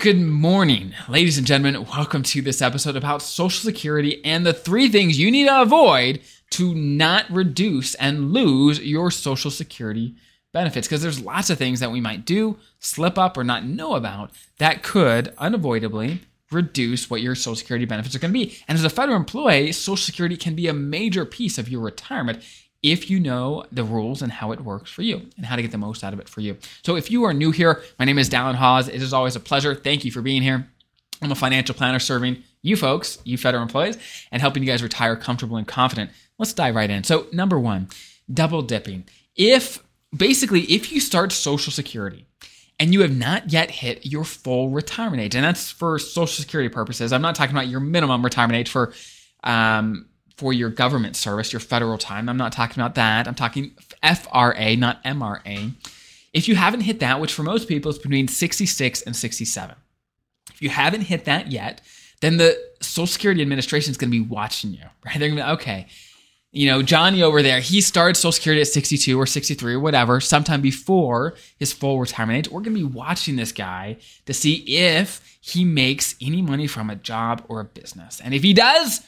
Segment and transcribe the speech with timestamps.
[0.00, 1.84] Good morning, ladies and gentlemen.
[1.84, 6.20] Welcome to this episode about Social Security and the three things you need to avoid
[6.50, 10.14] to not reduce and lose your Social Security
[10.52, 10.86] benefits.
[10.86, 14.30] Because there's lots of things that we might do, slip up, or not know about
[14.58, 16.20] that could unavoidably
[16.52, 18.56] reduce what your Social Security benefits are going to be.
[18.68, 22.40] And as a federal employee, Social Security can be a major piece of your retirement
[22.82, 25.72] if you know the rules and how it works for you and how to get
[25.72, 26.56] the most out of it for you.
[26.84, 28.88] So if you are new here, my name is Dallin Haws.
[28.88, 29.74] It is always a pleasure.
[29.74, 30.68] Thank you for being here.
[31.20, 33.98] I'm a financial planner serving you folks, you federal employees,
[34.30, 36.10] and helping you guys retire comfortable and confident.
[36.38, 37.04] Let's dive right in.
[37.04, 37.88] So, number one,
[38.32, 39.04] double dipping.
[39.36, 39.82] If
[40.16, 42.26] basically, if you start Social Security
[42.78, 46.68] and you have not yet hit your full retirement age, and that's for Social Security
[46.68, 48.92] purposes, I'm not talking about your minimum retirement age for
[49.44, 50.06] um,
[50.38, 52.28] for your government service, your federal time.
[52.28, 53.26] I'm not talking about that.
[53.26, 53.72] I'm talking
[54.04, 55.72] FRA, not MRA.
[56.32, 59.74] If you haven't hit that, which for most people is between 66 and 67,
[60.54, 61.80] if you haven't hit that yet,
[62.20, 65.18] then the Social Security Administration is going to be watching you, right?
[65.18, 65.86] They're going to be, okay,
[66.52, 70.20] you know, Johnny over there, he started Social Security at 62 or 63 or whatever,
[70.20, 72.52] sometime before his full retirement age.
[72.52, 76.90] We're going to be watching this guy to see if he makes any money from
[76.90, 78.20] a job or a business.
[78.20, 79.00] And if he does,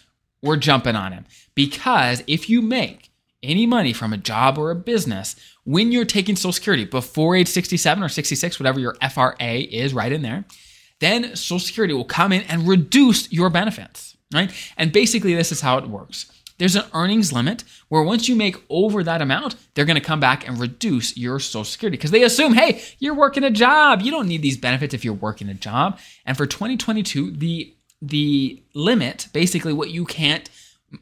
[0.42, 1.27] we're jumping on him.
[1.55, 3.10] Because if you make
[3.42, 7.48] any money from a job or a business when you're taking Social Security before age
[7.48, 10.44] 67 or 66, whatever your FRA is right in there,
[11.00, 14.52] then Social Security will come in and reduce your benefits, right?
[14.77, 16.30] And basically, this is how it works.
[16.58, 20.20] There's an earnings limit where once you make over that amount, they're going to come
[20.20, 24.02] back and reduce your Social Security because they assume, hey, you're working a job.
[24.02, 25.98] You don't need these benefits if you're working a job.
[26.27, 30.51] And for 2022, the the limit, basically what you can't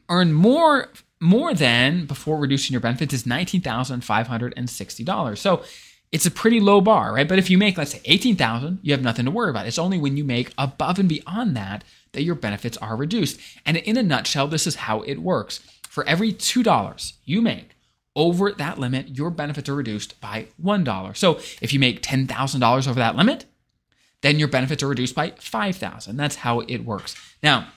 [0.09, 0.89] earn more
[1.21, 5.37] more than before reducing your benefits is $19,560.
[5.37, 5.63] So
[6.11, 7.27] it's a pretty low bar, right?
[7.27, 9.67] But if you make, let's say, 18,000, you have nothing to worry about.
[9.67, 11.83] It's only when you make above and beyond that
[12.13, 13.39] that your benefits are reduced.
[13.65, 15.59] And in a nutshell, this is how it works.
[15.89, 17.75] For every $2 you make
[18.15, 21.17] over that limit, your benefits are reduced by $1.
[21.17, 23.45] So if you make $10,000 over that limit,
[24.21, 27.15] then your benefits are reduced by 5000 That's how it works.
[27.41, 27.69] Now,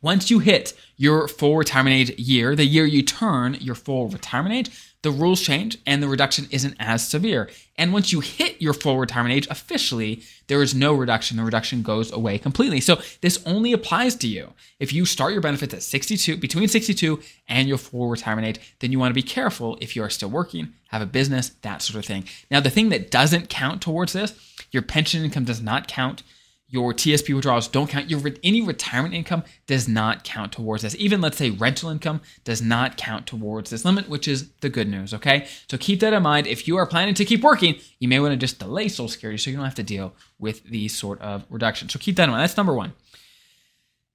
[0.00, 4.54] once you hit your full retirement age year, the year you turn your full retirement
[4.54, 4.70] age,
[5.02, 7.48] the rules change and the reduction isn't as severe.
[7.76, 11.36] And once you hit your full retirement age officially, there is no reduction.
[11.36, 12.80] The reduction goes away completely.
[12.80, 14.54] So this only applies to you.
[14.80, 18.90] If you start your benefits at 62, between 62 and your full retirement age, then
[18.90, 22.00] you want to be careful if you are still working, have a business, that sort
[22.00, 22.24] of thing.
[22.50, 24.34] Now, the thing that doesn't count towards this
[24.70, 26.22] your pension income does not count.
[26.70, 28.10] Your TSP withdrawals don't count.
[28.10, 30.94] Your any retirement income does not count towards this.
[30.96, 34.86] Even let's say rental income does not count towards this limit, which is the good
[34.86, 35.14] news.
[35.14, 36.46] Okay, so keep that in mind.
[36.46, 39.38] If you are planning to keep working, you may want to just delay Social Security
[39.38, 41.94] so you don't have to deal with these sort of reductions.
[41.94, 42.42] So keep that in mind.
[42.42, 42.92] That's number one.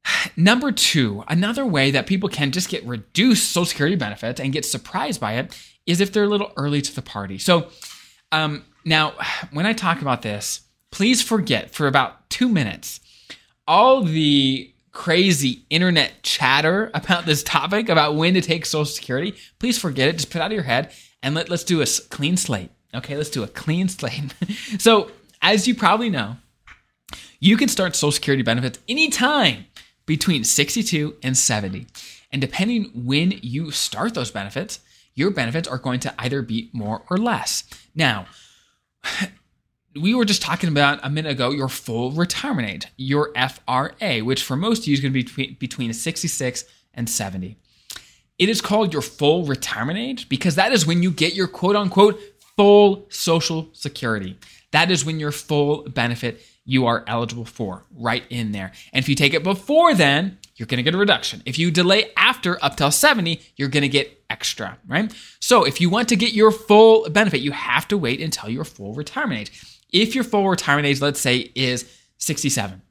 [0.35, 4.65] Number two, another way that people can just get reduced Social Security benefits and get
[4.65, 7.37] surprised by it is if they're a little early to the party.
[7.37, 7.69] So,
[8.31, 9.13] um, now,
[9.51, 10.61] when I talk about this,
[10.93, 12.99] please forget for about two minutes
[13.67, 19.33] all the crazy internet chatter about this topic about when to take Social Security.
[19.57, 20.17] Please forget it.
[20.17, 20.91] Just put it out of your head
[21.23, 22.69] and let, let's do a clean slate.
[22.93, 24.35] Okay, let's do a clean slate.
[24.77, 25.09] so,
[25.41, 26.37] as you probably know,
[27.39, 29.65] you can start Social Security benefits anytime
[30.05, 31.87] between 62 and 70.
[32.31, 34.79] And depending when you start those benefits,
[35.15, 37.63] your benefits are going to either be more or less.
[37.95, 38.27] Now,
[39.95, 44.43] we were just talking about a minute ago your full retirement age, your FRA, which
[44.43, 47.57] for most of you is going to be between, between 66 and 70.
[48.39, 51.75] It is called your full retirement age because that is when you get your quote
[51.75, 52.19] unquote
[52.57, 54.37] full Social Security.
[54.71, 58.71] That is when your full benefit you are eligible for right in there.
[58.91, 61.43] And if you take it before then, you're going to get a reduction.
[61.45, 65.13] If you delay after up till 70, you're going to get extra, right?
[65.39, 68.63] So if you want to get your full benefit, you have to wait until your
[68.63, 69.72] full retirement age.
[69.93, 72.81] If your full retirement age, let's say, is 67,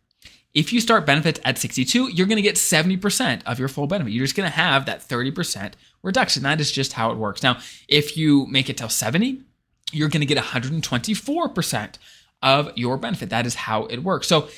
[0.55, 4.13] if you start benefits at 62, you're going to get 70% of your full benefit.
[4.13, 5.73] You're just going to have that 30%
[6.03, 6.43] reduction.
[6.43, 7.43] That is just how it works.
[7.43, 9.43] Now, if you make it till 70,
[9.93, 11.95] you're going to get 124%
[12.43, 13.31] of your benefit.
[13.31, 14.27] That is how it works.
[14.27, 14.49] So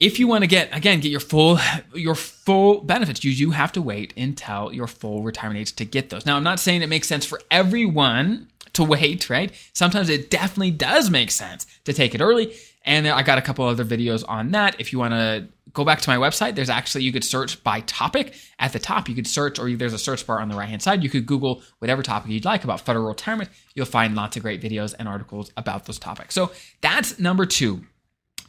[0.00, 1.58] if you want to get again get your full
[1.94, 6.10] your full benefits you do have to wait until your full retirement age to get
[6.10, 6.26] those.
[6.26, 9.52] Now i'm not saying it makes sense for everyone to wait right?
[9.72, 12.54] Sometimes it definitely does make sense to take it early
[12.84, 14.80] and i got a couple other videos on that.
[14.80, 17.80] If you want to go back to my website there's actually you could search by
[17.80, 18.34] topic.
[18.60, 20.82] At the top you could search or there's a search bar on the right hand
[20.82, 21.02] side.
[21.02, 23.50] You could google whatever topic you'd like about federal retirement.
[23.74, 26.34] You'll find lots of great videos and articles about those topics.
[26.34, 27.82] So that's number two.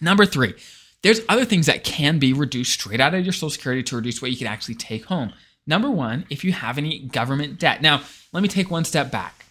[0.02, 0.54] Number three,
[1.01, 4.22] there's other things that can be reduced straight out of your Social Security to reduce
[4.22, 5.34] what you can actually take home.
[5.66, 7.81] Number one, if you have any government debt.
[7.81, 8.01] Now,
[8.34, 9.46] let me take one step back.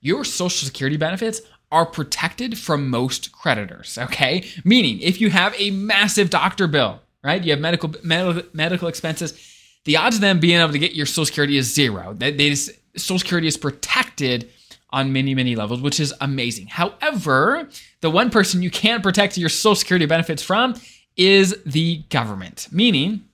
[0.00, 1.40] Your Social Security benefits
[1.72, 4.46] are protected from most creditors, okay?
[4.64, 7.42] Meaning, if you have a massive doctor bill, right?
[7.42, 9.34] You have medical medical, medical expenses,
[9.84, 12.14] the odds of them being able to get your Social Security is zero.
[12.14, 14.50] They, they Social Security is protected
[14.90, 16.68] on many, many levels, which is amazing.
[16.68, 17.68] However,
[18.00, 20.74] the one person you can't protect your Social Security benefits from
[21.16, 22.68] is the government.
[22.70, 23.24] Meaning,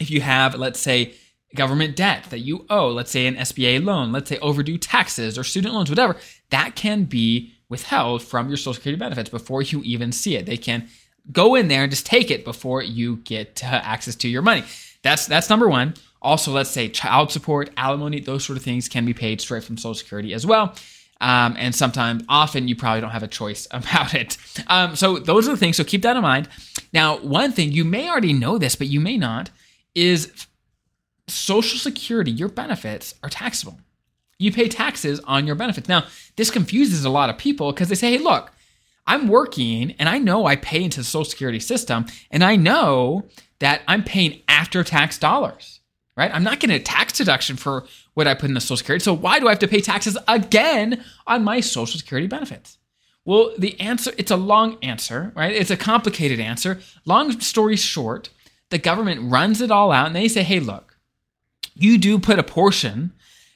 [0.00, 1.14] if you have, let's say,
[1.54, 5.44] government debt that you owe, let's say an SBA loan, let's say overdue taxes or
[5.44, 6.16] student loans, whatever,
[6.50, 10.46] that can be withheld from your Social Security benefits before you even see it.
[10.46, 10.88] They can
[11.32, 14.64] go in there and just take it before you get access to your money.
[15.02, 15.94] That's that's number one.
[16.26, 19.76] Also, let's say child support, alimony, those sort of things can be paid straight from
[19.76, 20.74] Social Security as well.
[21.20, 24.36] Um, and sometimes, often, you probably don't have a choice about it.
[24.66, 25.76] Um, so those are the things.
[25.76, 26.48] So keep that in mind.
[26.92, 29.50] Now, one thing you may already know this, but you may not,
[29.94, 30.48] is
[31.28, 32.32] Social Security.
[32.32, 33.78] Your benefits are taxable.
[34.40, 35.88] You pay taxes on your benefits.
[35.88, 38.50] Now, this confuses a lot of people because they say, "Hey, look,
[39.06, 43.28] I'm working and I know I pay into the Social Security system, and I know
[43.60, 45.76] that I'm paying after tax dollars."
[46.16, 46.30] Right?
[46.32, 47.84] I'm not getting a tax deduction for
[48.14, 49.02] what I put in the Social Security.
[49.02, 52.78] So why do I have to pay taxes again on my Social Security benefits?
[53.24, 55.52] Well, the answer, it's a long answer, right?
[55.52, 56.80] It's a complicated answer.
[57.04, 58.30] Long story short,
[58.70, 60.96] the government runs it all out and they say, hey, look,
[61.74, 63.12] you do put a portion,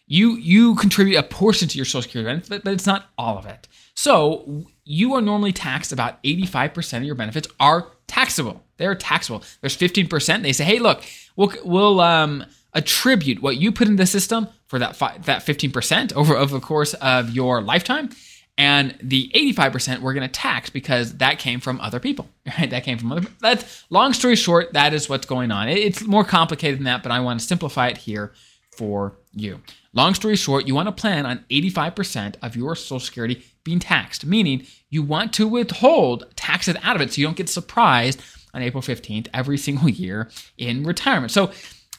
[0.07, 3.47] you you contribute a portion to your Social Security benefit, but it's not all of
[3.47, 3.69] it.
[3.95, 8.63] So you are normally taxed about 85% of your benefits are taxable.
[8.81, 9.45] They're taxable.
[9.61, 10.43] There's 15%.
[10.43, 11.05] They say, hey, look,
[11.37, 12.45] we'll, we'll um,
[12.75, 16.61] attribute what you put in the system for that fi- that 15% over, over the
[16.61, 18.11] course of your lifetime.
[18.57, 22.29] And the 85% we're going to tax because that came from other people,
[22.59, 22.69] right?
[22.71, 23.29] That came from other.
[23.41, 24.73] That's long story short.
[24.73, 25.69] That is what's going on.
[25.69, 28.33] It's more complicated than that, but I want to simplify it here
[28.77, 29.61] for you.
[29.93, 34.25] Long story short, you want to plan on 85% of your Social Security being taxed,
[34.25, 38.21] meaning you want to withhold taxes out of it so you don't get surprised
[38.55, 41.33] on April 15th every single year in retirement.
[41.33, 41.53] So,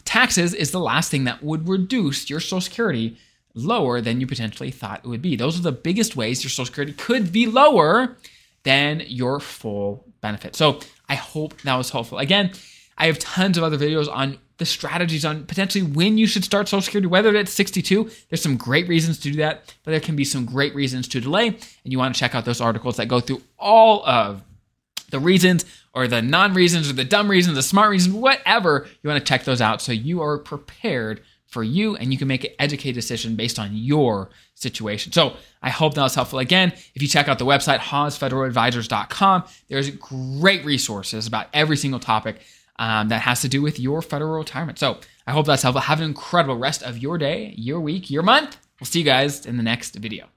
[0.05, 3.17] taxes is the last thing that would reduce your Social Security
[3.53, 5.35] lower than you potentially thought it would be.
[5.35, 8.17] Those are the biggest ways your Social Security could be lower
[8.63, 10.55] than your full benefit.
[10.55, 12.19] So, I hope that was helpful.
[12.19, 12.51] Again,
[12.97, 16.67] I have tons of other videos on the strategies on potentially when you should start
[16.67, 18.11] Social Security, whether it's 62.
[18.29, 21.19] There's some great reasons to do that, but there can be some great reasons to
[21.19, 21.47] delay.
[21.47, 24.43] And you want to check out those articles that go through all of
[25.11, 28.87] the reasons or the non reasons or the dumb reasons, the smart reasons, whatever.
[29.01, 31.21] You want to check those out so you are prepared
[31.51, 35.11] for you and you can make an educated decision based on your situation.
[35.11, 36.39] So I hope that was helpful.
[36.39, 42.39] Again, if you check out the website, hawsfederaladvisors.com, there's great resources about every single topic
[42.79, 44.79] um, that has to do with your federal retirement.
[44.79, 45.81] So I hope that's helpful.
[45.81, 48.57] Have an incredible rest of your day, your week, your month.
[48.79, 50.29] We'll see you guys in the next video.